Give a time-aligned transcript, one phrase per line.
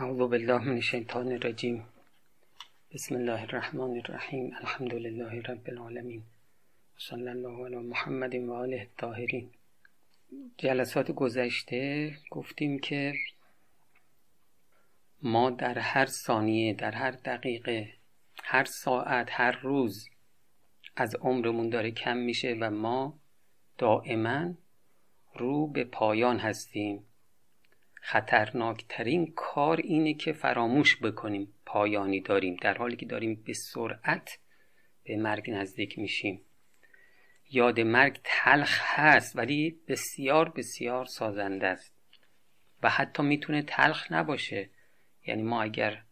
[0.00, 1.84] اعوذ بالله من الشیطان الرجیم.
[2.94, 4.54] بسم الله الرحمن الرحیم.
[4.60, 6.22] الحمد لله رب العالمین.
[6.98, 9.50] صلی الله علی محمد و آله الطاهرین.
[10.58, 13.14] جلسات گذشته گفتیم که
[15.22, 17.94] ما در هر ثانیه در هر دقیقه
[18.42, 20.08] هر ساعت هر روز
[20.96, 23.18] از عمرمون داره کم میشه و ما
[23.78, 24.54] دائما
[25.34, 27.07] رو به پایان هستیم.
[28.00, 32.56] خطرناکترین کار اینه که فراموش بکنیم پایانی داریم.
[32.60, 34.38] در حالی که داریم به سرعت
[35.04, 36.40] به مرگ نزدیک میشیم.
[37.50, 41.94] یاد مرگ تلخ هست ولی بسیار بسیار سازنده است.
[42.82, 44.70] و حتی می‌تونه تلخ نباشه.
[45.26, 46.02] یعنی ما اگر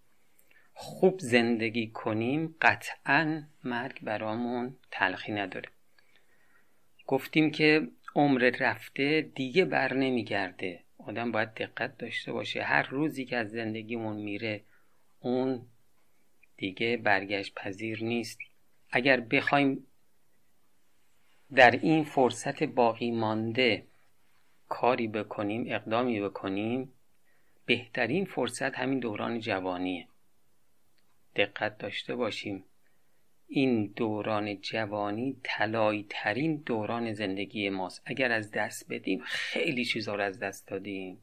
[0.75, 5.69] خوب زندگی کنیم قطعا مرگ برامون تلخی نداره.
[7.07, 10.86] گفتیم که عمر رفته دیگه بر نمیگرده.
[11.06, 12.62] آدم باید دقت داشته باشه.
[12.62, 14.65] هر روزی که از زندگیمون میره
[15.20, 15.66] اون
[16.56, 18.38] دیگه برگشت پذیر نیست.
[18.90, 19.87] اگر بخوایم
[21.54, 23.87] در این فرصت باقی مانده
[24.68, 26.93] کاری بکنیم اقدامی بکنیم
[27.66, 30.09] بهترین فرصت همین دوران جوانیه.
[31.37, 32.65] دقت داشته باشیم.
[33.49, 38.03] این دوران جوانی طلایی ترین دوران زندگی ماست.
[38.05, 41.19] اگر از دست بدیم خیلی چیزا رو از دست دادیم.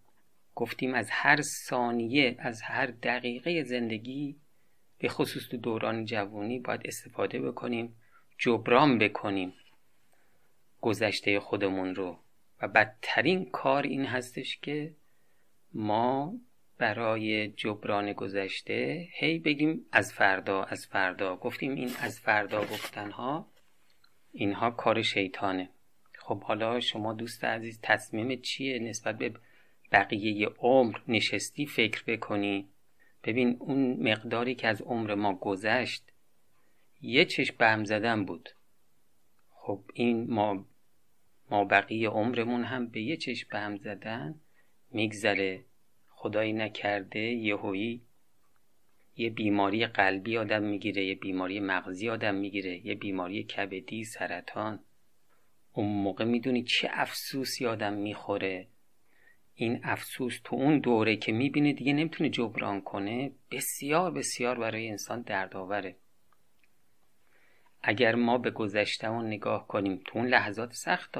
[0.56, 4.36] گفتیم از هر ثانیه از هر دقیقه زندگی
[4.98, 7.96] به خصوص تو دوران جوانی باید استفاده بکنیم
[8.38, 9.54] جبران بکنیم
[10.82, 12.20] گذشته خودمون رو.
[12.62, 14.96] و بدترین کار این هستش که
[15.74, 16.34] ما
[16.84, 21.36] برای جبران گذشته هی بگیم از فردا از فردا.
[21.36, 23.52] گفتیم این از فردا گفتنها
[24.32, 25.70] اینها کار شیطانه.
[26.20, 29.34] خب حالا شما دوست عزیز تصمیم چیه نسبت به
[29.92, 32.70] بقیه عمر نشستی فکر بکنی؟
[33.24, 36.12] ببین اون مقداری که از عمر ما گذشت
[37.02, 38.50] یه چشم بهم زدن بود.
[39.50, 40.66] خب این ما
[41.50, 44.42] ما بقیه عمرمون هم به یه چشم بهم زدن
[44.92, 45.66] میگذره.
[46.24, 48.02] خدایی نکرده یهویی
[49.18, 54.80] یه بیماری قلبی آدم می‌گیره یه بیماری مغزی آدم می‌گیره یه بیماری کبدی سرطان.
[55.74, 58.68] اون موقع می‌دونی چه افسوسی آدم می‌خوره.
[59.56, 65.22] این افسوس تو اون دوره که می‌بینه دیگه نمی‌تونه جبران کنه بسیار بسیار برای انسان
[65.22, 65.96] دردآوره.
[67.82, 71.18] اگر ما به گذشتهمون نگاه کنیم تو اون لحظات سخت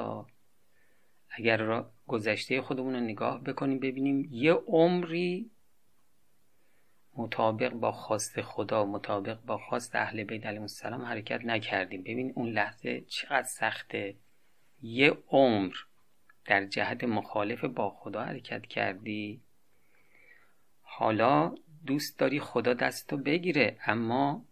[1.38, 5.50] اگر را گذشته خودمون رو نگاه بکنیم ببینیم یه عمری
[7.16, 12.02] مطابق با خواست خدا مطابق با خواست اهل بیت علیهم السلام حرکت نکردیم.
[12.02, 14.16] ببین اون لحظه چقدر سخته.
[14.82, 15.74] یه عمر
[16.44, 19.40] در جهت مخالف با خدا حرکت کردی.
[20.80, 21.54] حالا
[21.86, 24.44] دوست داری خدا دستو بگیره اما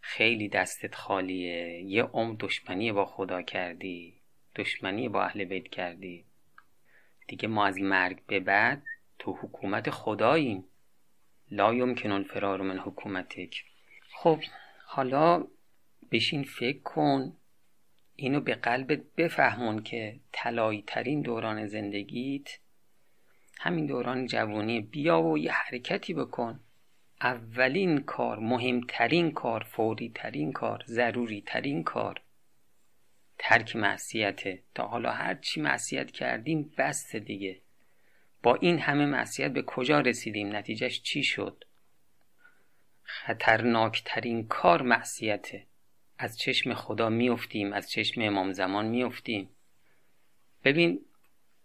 [0.00, 1.82] خیلی دستت خالیه.
[1.82, 4.15] یه عمر دشمنی با خدا کردی.
[4.56, 6.24] دشمنی با اهل بیت کردی.
[7.28, 8.82] دیگه ما از مرگ به بعد
[9.18, 10.64] تو حکومت خداییم.
[11.50, 13.64] لا یمکن الفرار من حکومتک.
[14.10, 14.40] خب
[14.86, 15.46] حالا
[16.10, 17.36] بشین فکر کن.
[18.16, 22.48] اینو به قلبت بفهمون که طلایی ترین دوران زندگیت.
[23.58, 26.60] همین دوران جوانی بیا و یه حرکتی بکن.
[27.20, 32.20] اولین کار مهمترین کار فوری ترین کار ضروری ترین کار.
[33.38, 34.62] ترک معصیته.
[34.74, 37.60] تا حالا هر چی معصیت کردیم بس دیگه.
[38.42, 41.64] با این همه معصیت به کجا رسیدیم؟ نتیجهش چی شد؟
[43.02, 45.66] خطرناکترین کار معصیته.
[46.18, 49.48] از چشم خدا میفتیم از چشم امام زمان میفتیم
[50.64, 51.00] ببین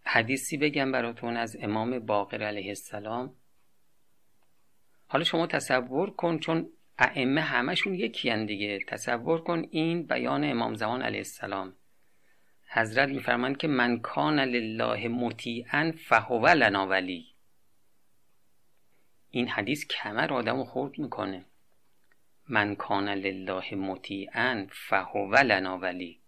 [0.03, 3.35] حدیثی بگم براتون از امام باقر علیه السلام.
[5.07, 6.69] حالا شما تصور کن چون
[6.99, 8.79] ائمه همشون یکی دیگه.
[8.87, 11.75] تصور کن این بیان امام زمان علیه السلام.
[12.67, 17.35] حضرت میفرمایند که من کان لله مطیعا فهو لنا ولی.
[19.29, 21.45] این حدیث کمر آدم خورد می‌کنه.
[22.49, 26.21] من کان لله مطیعا فهو لنا ولی.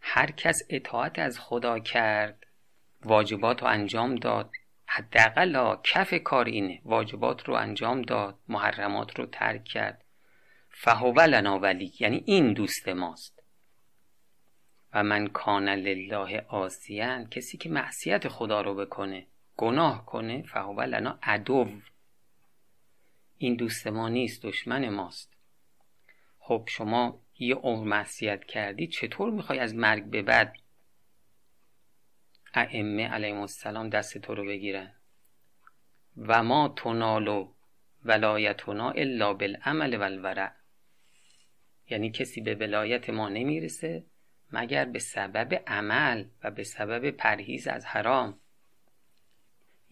[0.00, 2.46] هر کس اطاعت از خدا کرد
[3.04, 4.50] واجبات رو انجام داد.
[4.90, 10.04] حداقل کف کار اینه واجبات رو انجام داد محرمات رو ترک کرد.
[10.70, 13.42] فهو لنا ولی یعنی این دوست ماست.
[14.94, 19.26] و من کان لله آسیان کسی که معصیت خدا رو بکنه
[19.56, 21.68] گناه کنه فهو لنا عدو.
[23.38, 25.36] این دوست ما نیست دشمن ماست.
[26.38, 30.56] خب شما یه عمر معصیت کردی چطور می‌خوای از مرگ به بعد
[32.54, 34.92] ائمه علیهم السلام دست تو رو بگیرن.
[36.16, 37.52] و ما تنالو
[38.04, 40.52] ولایتنا الا بالعمل والورع.
[41.90, 44.04] یعنی کسی به ولایت ما نمی‌رسه
[44.52, 48.38] مگر به سبب عمل و به سبب پرهیز از حرام.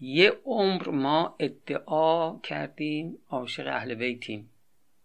[0.00, 4.50] یه عمر ما ادعا کردیم عاشق اهل بیتیم.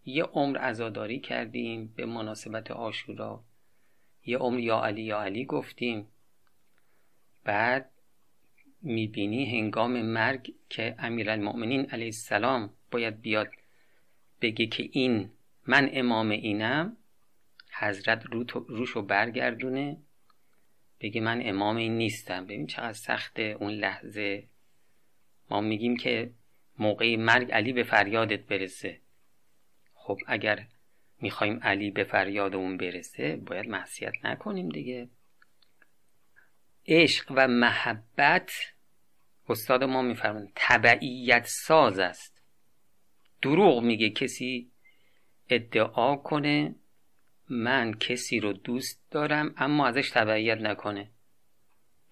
[0.06, 3.44] یه عمر عزاداری کردیم به مناسبت آشورا
[4.25, 6.07] یه عمر یا علی یا علی گفتیم.
[7.43, 7.89] بعد
[8.81, 13.47] می‌بینی هنگام مرگ که امیرالمؤمنین علیه السلام باید بیاد
[14.41, 15.29] بگه که این
[15.67, 16.97] من امام اینم
[17.79, 18.23] حضرت
[18.67, 19.97] روشو برگردونه
[20.99, 22.45] بگه من امام این نیستم.
[22.45, 24.47] ببین چقدر سخت اون لحظه.
[25.49, 26.31] ما میگیم که
[26.79, 29.01] موقع مرگ علی به فریادت برسه.
[29.93, 30.67] خب اگر
[31.21, 35.09] می‌خوایم علی به فریاد اون برسه باید معصیت نکنیم دیگه.
[36.87, 38.51] عشق و محبت
[39.49, 42.41] استاد ما میفرمند تبعیت ساز است.
[43.41, 44.71] دروغ میگه کسی
[45.49, 46.75] ادعا کنه
[47.49, 51.11] من کسی رو دوست دارم اما ازش تبعیت نکنه.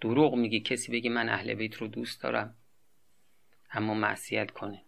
[0.02, 2.56] دروغ میگه کسی بگه من اهل بیت رو دوست دارم
[3.72, 4.82] اما معصیت کنه.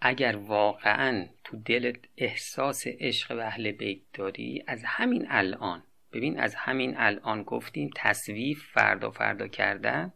[0.00, 5.82] اگر واقعا تو دلت احساس عشق و اهل بیت داری از همین الان
[6.14, 10.12] ببین از همین الان گفتیم تصویف فردا فردا کردن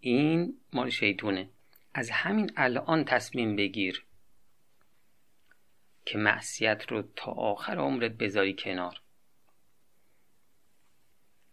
[0.00, 1.50] این مال شیطونه.
[1.94, 4.06] از همین الان تصمیم بگیر
[6.04, 9.00] که معصیت رو تا آخر عمرت بذاری کنار.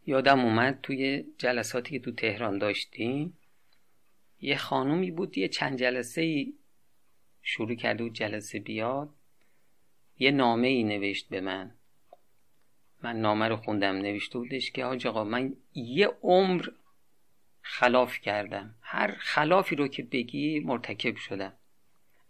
[0.05, 3.37] یادم اومد توی جلساتی که تو تهران داشتیم
[4.41, 6.53] یه خانومی بود یه چند جلسه ای
[7.41, 9.09] شروع کرده بود جلسه بیاد
[10.19, 11.76] یه نامه ای نوشت به من.
[13.03, 16.67] من نامه رو خوندم نوشته بودش که حاج آقا من یه عمر
[17.61, 18.75] خلاف کردم.
[18.81, 21.53] هر خلافی رو که بگی مرتکب شدم.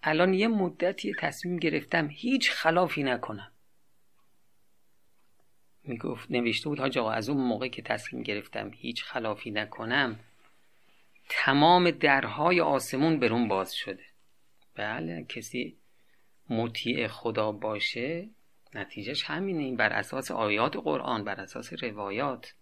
[0.04, 3.52] الان یه مدتی تصمیم گرفتم هیچ خلافی نکنم.
[5.84, 10.20] می‌گفت نوشته بود حاج آقا از اون موقع که تصمیم گرفتم هیچ خلافی نکنم
[11.30, 14.04] تمام درهای آسمون برون باز شده.
[14.76, 15.78] بله کسی
[16.50, 18.30] مطیع خدا باشه
[18.74, 19.64] نتیجهش همینه.
[19.64, 22.54] این بر اساس آیات قرآن بر اساس روایات.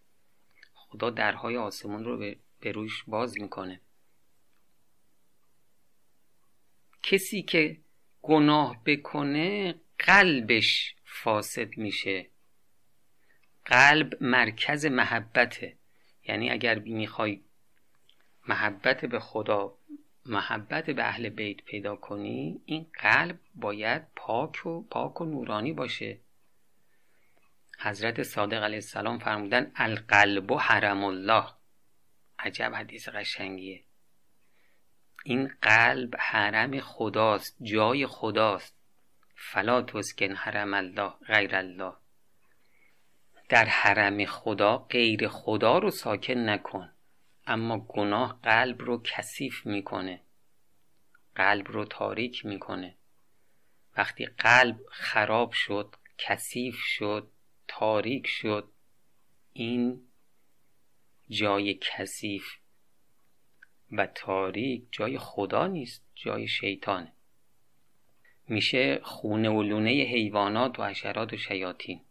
[0.74, 3.81] خدا درهای آسمون رو به روش باز می‌کنه.
[7.04, 7.78] کسی که
[8.22, 12.30] گناه بکنه قلبش فاسد میشه.
[13.66, 15.78] قلب مرکز محبته.
[16.24, 17.42] یعنی اگر می‌خوای
[18.48, 19.78] محبت به خدا
[20.25, 26.19] محبت به اهل بیت پیدا کنی این قلب باید پاک و پاک و نورانی باشه.
[27.80, 31.45] حضرت صادق علیه السلام فرمودن القلب و حرم الله.
[32.39, 33.83] عجب حدیث قشنگیه.
[35.24, 38.75] این قلب حرم خداست جای خداست.
[39.36, 41.94] فلا تسکن حرم الله غیر الله.
[43.50, 46.94] در حرم خدا غیر خدا رو ساکن نکن.
[47.47, 50.21] اما گناه قلب رو کثیف می‌کنه.
[51.36, 52.95] قلب رو تاریک می‌کنه.
[53.97, 57.31] وقتی قلب خراب شد کثیف شد
[57.68, 58.71] تاریک شد
[59.53, 60.07] این
[61.30, 62.45] جای کثیف
[63.91, 67.12] و تاریک جای خدا نیست جای شیطانه.
[68.48, 72.01] میشه خونه و لونه حیوانات و حشرات و شیاطین.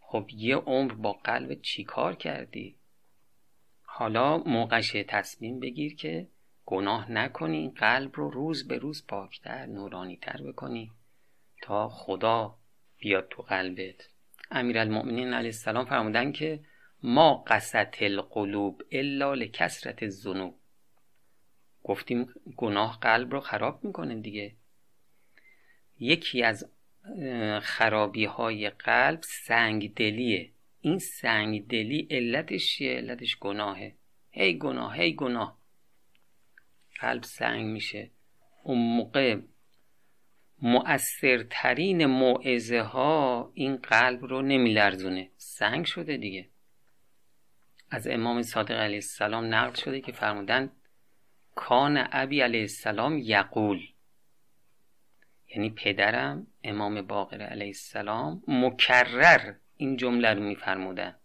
[0.00, 2.79] خب یه عمر با قلب چیکار کردی؟
[4.00, 6.28] حالا موقعش تصمیم بگیر که
[6.66, 10.90] گناه نکنی قلب رو روز به روز پاکتر نورانیتر بکنی
[11.62, 12.58] تا خدا
[12.98, 14.08] بیاد تو قلبت.
[14.50, 16.60] امیرالمؤمنین علیه السلام فرمودن که
[17.02, 20.54] ما قصت القلوب الا لکسرت الذنوب.
[21.84, 24.56] گفتیم گناه قلب رو خراب می‌کنه دیگه.
[25.98, 26.70] یکی از
[27.62, 30.50] خرابی های قلب سنگ دلیه
[30.80, 33.96] این سنگ دلی علتش چیه علتش گناهه.
[34.30, 35.58] هی گناه هی گناه.
[37.00, 38.10] قلب سنگ میشه.
[38.62, 39.40] اون موقع
[40.62, 45.30] مؤثرترین موعظه ها این قلب رو نمیلرزونه.
[45.36, 46.48] سنگ شده دیگه.
[47.90, 50.70] از امام صادق علیه السلام نقل شده که فرمودن
[51.54, 53.88] کان ابی علیه السلام یقول.
[55.48, 59.54] یعنی پدرم امام باقر علیه السلام مکرر.
[59.80, 61.16] این جمله رو میفرمودن.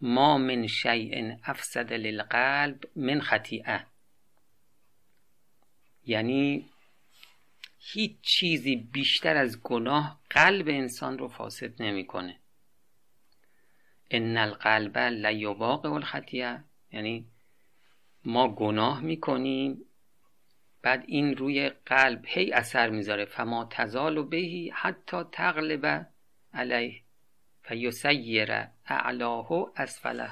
[0.00, 3.86] ما من شیء افسد للقلب من خطیئه.
[6.04, 6.68] یعنی
[7.78, 12.40] هیچ چیزی بیشتر از گناه قلب انسان رو فاسد نمی‌کنه.
[14.10, 17.28] ان القلب لیواقع الخطیه یعنی
[18.24, 19.78] ما گناه می‌کنیم
[20.82, 23.24] بعد این روی قلب هی اثر می‌ذاره.
[23.24, 26.12] فما تزال و بهی حتی تغلب
[26.54, 27.05] علیه.
[27.68, 28.52] فیسیر
[28.86, 30.30] اعلاه اسفله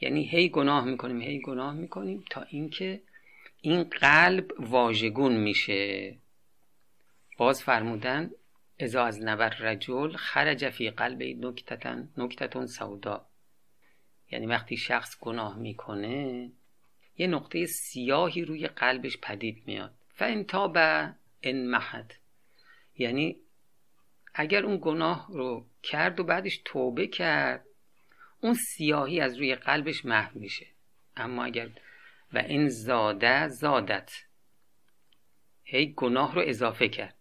[0.00, 3.02] یعنی هی گناه می‌کنیم هی گناه می‌کنیم تا اینکه
[3.60, 6.16] این قلب واژگون میشه.
[7.36, 8.30] باز فرمودن
[8.80, 13.26] ازا از نبر رجل خرج فی قلب نکتتن نکتتون سودا.
[14.30, 16.50] یعنی وقتی شخص گناه می‌کنه
[17.18, 19.94] یه نقطه سیاهی روی قلبش پدید میاد.
[20.08, 20.76] فان تاب
[21.42, 22.14] ان محد.
[22.98, 23.36] یعنی
[24.34, 27.66] اگر اون گناه رو کرد و بعدش توبه کرد.
[28.40, 30.66] اون سیاهی از روی قلبش محو میشه.
[31.16, 31.70] اما اگر
[32.32, 34.12] و این زاده زادت.
[35.64, 37.16] هی گناه رو اضافه کرد.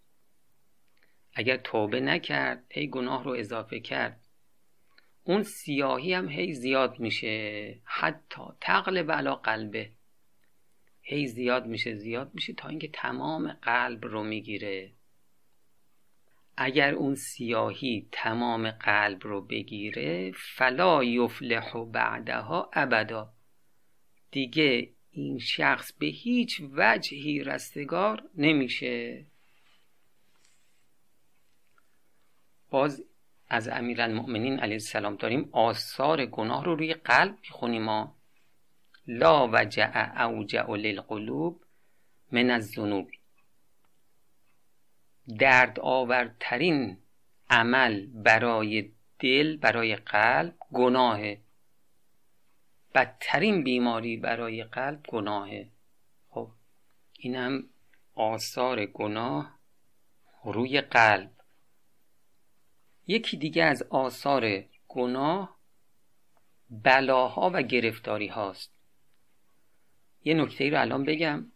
[1.33, 4.25] اگر توبه نکرد هی گناه رو اضافه کرد.
[5.23, 7.79] اون سیاهی هم هی زیاد میشه.
[7.83, 9.91] حتی تقلب علا قلبه.
[11.01, 14.91] هی زیاد میشه زیاد میشه تا اینکه تمام قلب رو می‌گیره.
[16.61, 23.33] اگر اون سیاهی تمام قلب رو بگیره فلا یفلح بعدها ابدا.
[24.31, 29.25] دیگه این شخص به هیچ وجهی رستگار نمیشه.
[32.69, 33.03] باز
[33.47, 38.15] از امیرالمؤمنین علیه السلام داریم آثار گناه رو روی قلب می‌خونیم ما
[39.07, 41.63] لا وجع اوجع للقلوب
[42.31, 43.11] من الذنوب.
[45.37, 46.97] درد آورترین
[47.49, 51.41] عمل برای دل برای قلب گناهه
[52.95, 55.69] بدترین بیماری برای قلب گناهه
[56.29, 56.51] خب
[57.13, 57.69] این هم
[58.13, 59.59] آثار گناه
[60.43, 61.31] روی قلب.
[63.07, 65.59] یکی دیگه از آثار گناه
[66.69, 68.71] بلاها و گرفتاری هاست
[70.23, 71.51] یه نکته رو الان بگم.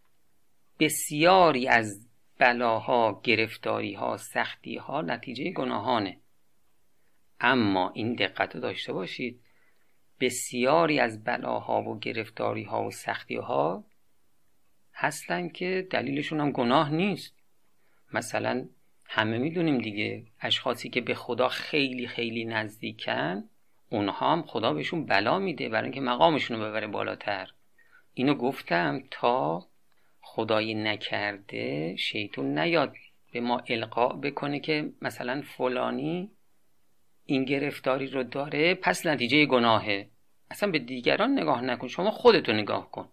[0.80, 6.20] بسیاری از بلاها گرفتاری ها سختی ها نتیجه گناهانه.
[7.40, 9.42] اما این دقت رو داشته باشید.
[10.20, 13.84] بسیاری از بلاها و گرفتاری ها و سختی ها
[14.94, 17.36] هستن که دلیلشون هم گناه نیست.
[18.14, 18.68] مثلا
[19.06, 23.44] همه می‌دونیم دیگه اشخاصی که به خدا خیلی خیلی نزدیکن
[23.90, 27.52] اونها هم خدا بهشون بلا میده برای اینکه مقامشون رو ببره بالاتر.
[28.14, 29.68] اینو گفتم تا
[30.36, 32.96] خدایی نکرده شیطون نیاد
[33.32, 36.32] به ما القا بکنه که مثلا فلانی
[37.26, 40.08] این گرفتاری رو داره پس نتیجه گناهه.
[40.52, 43.10] اصلا به دیگران نگاه نکن شما خودتو نگاه کن.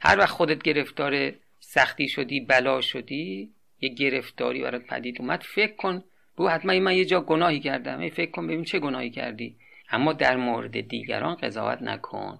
[0.00, 6.04] هر وقت خودت گرفتار سختی شدی بلا شدی یه گرفتاری برات پدید اومد فکر کن.
[6.36, 8.08] بو حتما من یه جا گناهی کردم.
[8.08, 9.56] فکر کن ببین چه گناهی کردی.
[9.90, 12.38] اما در مورد دیگران قضاوت نکن.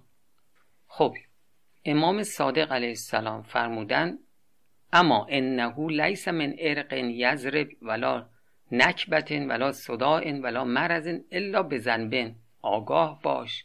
[0.89, 1.15] خب
[1.89, 4.19] امام صادق علیه السلام فرمودن
[4.93, 8.29] اما انه لیس من ارق یزرب ولا
[8.73, 13.65] نکبت ولا صداع ولا مرض الا به زنبن آگاه باش.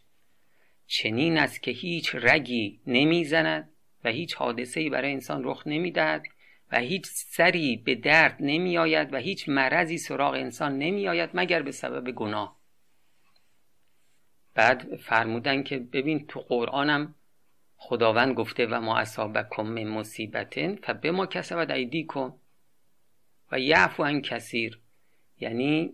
[0.88, 3.70] چنین است که هیچ رگی نمی‌زند
[4.04, 6.24] و هیچ حادثه‌ای برای انسان رخ نمی‌دهد
[6.72, 12.12] و هیچ سری به درد نمیآید و هیچ مرضی سراغ انسان نمیآید مگر به سبب
[12.12, 12.62] گناه.
[14.56, 17.16] بعد فرمودن که ببین تو قرآنم
[17.84, 21.72] خداوند گفته و ما اصابکم من مصیبتن فبه ما کسبت
[22.08, 22.40] کن
[23.52, 24.82] و یعفو عن کثیر.
[25.40, 25.94] یعنی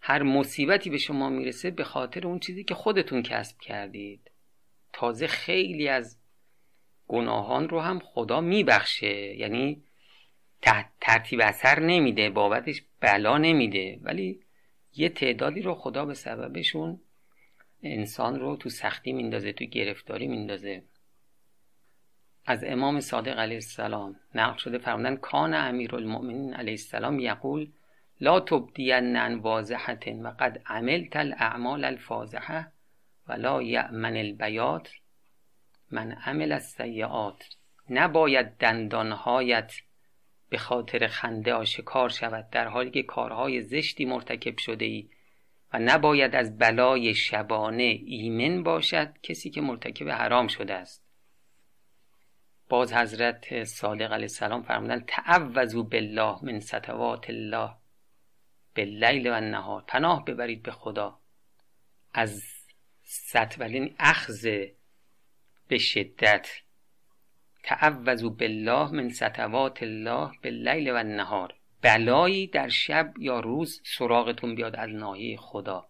[0.00, 4.30] هر مصیبتی به شما می‌رسه به خاطر اون چیزی که خودتون کسب کردید.
[4.92, 6.18] تازه خیلی از
[7.08, 9.36] گناهان رو هم خدا میبخشه.
[9.36, 9.82] یعنی
[11.00, 13.98] ترتیب اثر نمیده بابتش بلا نمیده.
[14.02, 14.40] ولی
[14.94, 17.00] یه تعدادی رو خدا به سببشون
[17.82, 20.89] انسان رو تو سختی میندازه تو گرفتاری میندازه.
[22.46, 27.68] از امام صادق علیه السلام نقل شده فرمودن کان المؤمنین علیه السلام یقول
[28.20, 32.66] لا تبدین عن واضحت و قد عملت الاعمال الفاضحه
[33.28, 34.90] و لا یأمن البیات
[35.90, 37.44] من عمل السیئات.
[37.90, 39.72] نباید دندانهایت
[40.48, 45.08] به خاطر خنده آشکار شود در حالی که کارهای زشتی مرتکب شده ای
[45.72, 50.99] و نباید از بلای شبانه ایمن باشد کسی که مرتکب حرام شده است.
[52.70, 57.76] باز حضرت صادق علیه السلام فرمودن تعوذوا بالله من ستوات الله
[58.76, 59.84] باللیل و النهار.
[59.88, 61.20] پناه ببرید به خدا
[62.14, 62.42] از
[63.02, 64.46] ستولین اخذ
[65.68, 66.48] به شدت.
[67.62, 71.54] تعوذوا بالله من ستوات الله باللیل و النهار.
[71.82, 75.88] بلایی در شب یا روز سراغتون بیاد از ناحیه خدا.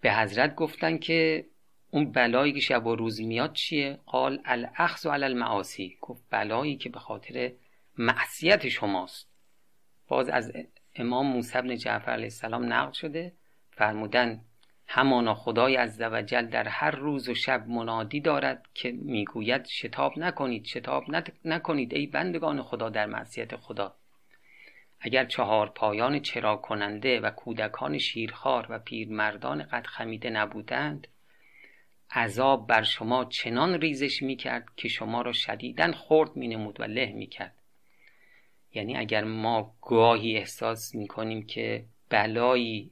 [0.00, 1.49] به حضرت گفتن که
[1.90, 5.98] اون بلایی که شب و روز میاد چیه؟ قال الاخذ علی المعاصی.
[6.00, 7.52] گفت بلایی که به خاطر
[7.98, 9.30] معصیت شماست.
[10.08, 10.52] باز از
[10.94, 13.32] امام موسی بن جعفر علیه السلام نقل شده.
[13.70, 14.40] فرمودن
[14.86, 21.04] همانا خدای عزوجل در هر روز و شب منادی دارد که می‌گوید شتاب نکنید شتاب
[21.44, 21.94] نکنید.
[21.94, 23.94] ای بندگان خدا در معصیت خدا.
[25.00, 31.06] اگر چهار پایان چرا کننده و کودکان شیرخوار و پیرمردان قد خمیده نبودند
[32.12, 37.54] عذاب بر شما چنان ریزش می‌کرد که شما را شدیدن خورد مینمود و له می‌کرد.
[38.74, 42.90] یعنی اگر ما گاهی احساس می‌کنیم که بلایی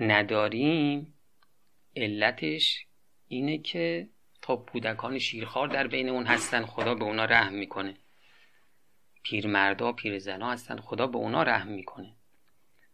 [0.00, 1.14] نداریم
[1.96, 2.86] علتش
[3.28, 4.08] اینه که
[4.42, 7.94] تا کودکان شیرخوار در بینمون هستن خدا به اونا رحم می‌کنه.
[9.22, 12.16] پیرمردا پیرزنا هستن خدا به اونا رحم می‌کنه.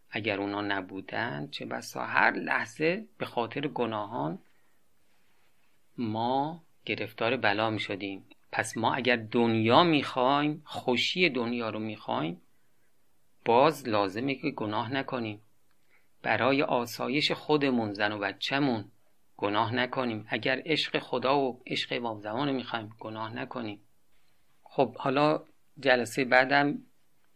[0.09, 4.39] اگر اونا نبودن چه بسا هر لحظه به خاطر گناهان
[5.97, 8.25] ما گرفتار بلا می شدیم.
[8.51, 12.41] پس ما اگر دنیا می‌خوایم خوشی دنیا رو می‌خوایم
[13.45, 15.41] باز لازمه که گناه نکنیم.
[16.23, 18.91] برای آسایش خودمون زن و بچهمون
[19.37, 20.25] گناه نکنیم.
[20.29, 23.81] اگر عشق خدا و عشق امام زمان می‌خوایم گناه نکنیم.
[24.63, 25.43] خب حالا
[25.79, 26.77] جلسه بعدم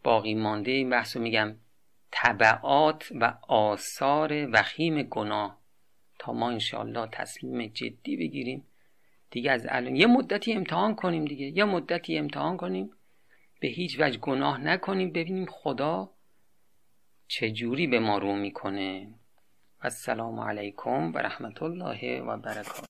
[0.02, 1.56] باقی مانده این بحث میگم.
[2.10, 5.61] طبعات و آثار وخیم گناه.
[6.22, 8.66] تا ما انشاءالله تصمیم جدی بگیریم.
[9.30, 11.46] دیگه از الان یه مدتی امتحان کنیم دیگه.
[11.46, 12.90] یه مدتی امتحان کنیم.
[13.60, 15.10] به هیچ وجه گناه نکنیم.
[15.12, 16.10] ببینیم خدا
[17.28, 19.14] چجوری به ما رو می‌کنه.
[19.80, 22.80] السلام علیکم و رحمت الله و برکاته.